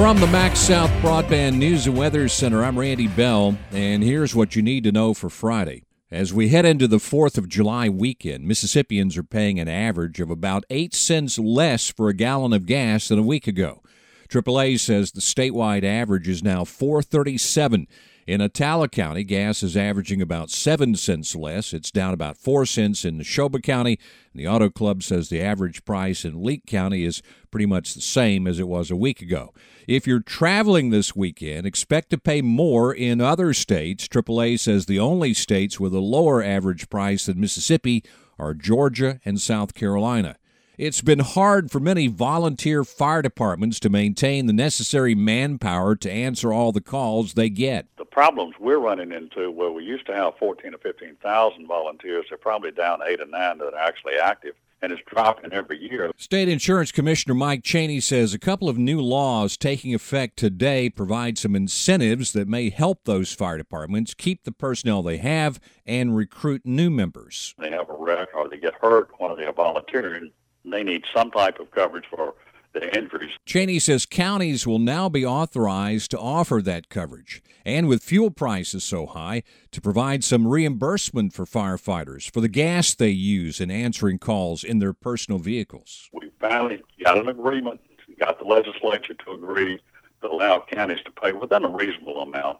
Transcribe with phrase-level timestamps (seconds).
[0.00, 4.62] From the MaxxSouth Broadband News and Weather Center, I'm Randy Bell, and here's what you
[4.62, 5.82] need to know for Friday.
[6.10, 10.30] As we head into the 4th of July weekend, Mississippians are paying an average of
[10.30, 13.82] about 8 cents less for a gallon of gas than a week ago.
[14.30, 17.86] AAA says the statewide average is now 437
[18.30, 21.72] in Attala County, gas is averaging about 7 cents less.
[21.72, 23.98] It's down about 4 cents in Neshoba County.
[24.32, 28.46] The Auto Club says the average price in Leake County is pretty much the same
[28.46, 29.52] as it was a week ago.
[29.88, 34.06] If you're traveling this weekend, expect to pay more in other states.
[34.06, 38.04] AAA says the only states with a lower average price than Mississippi
[38.38, 40.36] are Georgia and South Carolina.
[40.80, 46.54] It's been hard for many volunteer fire departments to maintain the necessary manpower to answer
[46.54, 47.86] all the calls they get.
[47.98, 52.38] The problems we're running into, where we used to have 14 or 15,000 volunteers, they're
[52.38, 56.10] probably down eight or nine that are actually active and it's dropping every year.
[56.16, 61.36] State Insurance Commissioner Mike Chaney says a couple of new laws taking effect today provide
[61.36, 66.62] some incentives that may help those fire departments keep the personnel they have and recruit
[66.64, 67.54] new members.
[67.58, 70.30] They have a wreck or they get hurt while they're volunteering
[70.70, 72.34] they need some type of coverage for
[72.72, 73.32] the injuries.
[73.44, 78.84] Chaney says counties will now be authorized to offer that coverage, and with fuel prices
[78.84, 84.18] so high, to provide some reimbursement for firefighters for the gas they use in answering
[84.18, 86.08] calls in their personal vehicles.
[86.12, 87.80] We finally got an agreement,
[88.18, 89.80] got the legislature to agree
[90.22, 92.58] to allow counties to pay within a reasonable amount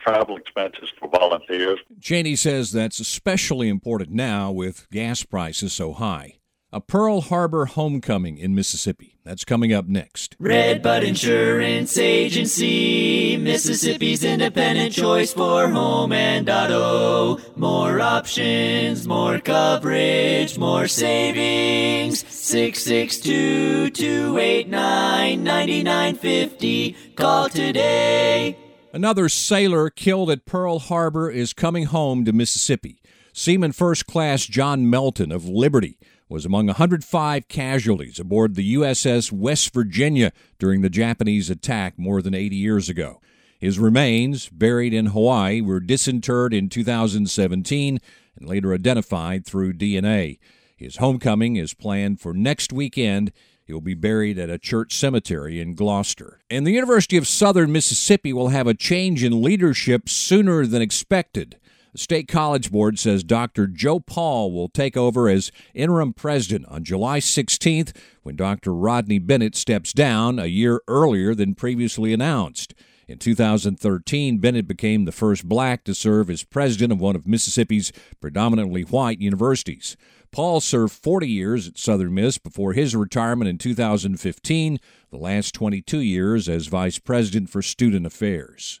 [0.00, 1.80] travel expenses for volunteers.
[2.00, 6.35] Chaney says that's especially important now with gas prices so high
[6.72, 9.16] a Pearl Harbor homecoming in Mississippi.
[9.24, 10.36] That's coming up next.
[10.38, 17.38] Redbud Insurance Agency, Mississippi's independent choice for home and auto.
[17.56, 22.24] More options, more coverage, more savings.
[22.28, 26.96] 662 289 9950.
[27.16, 28.58] Call today.
[28.92, 32.98] Another sailor killed at Pearl Harbor is coming home to Mississippi.
[33.38, 39.74] Seaman First Class John Melton of Liberty was among 105 casualties aboard the USS West
[39.74, 43.20] Virginia during the Japanese attack more than 80 years ago.
[43.58, 47.98] His remains, buried in Hawaii, were disinterred in 2017
[48.36, 50.38] and later identified through DNA.
[50.74, 53.32] His homecoming is planned for next weekend.
[53.66, 56.40] He will be buried at a church cemetery in Gloster.
[56.48, 61.58] And the University of Southern Mississippi will have a change in leadership sooner than expected.
[61.98, 63.66] State College Board says Dr.
[63.66, 68.74] Joe Paul will take over as interim president on July 16th when Dr.
[68.74, 72.74] Rodney Bennett steps down a year earlier than previously announced.
[73.08, 77.92] In 2013, Bennett became the first black to serve as president of one of Mississippi's
[78.20, 79.96] predominantly white universities.
[80.32, 84.78] Paul served 40 years at Southern Miss before his retirement in 2015,
[85.10, 88.80] the last 22 years as vice president for student affairs.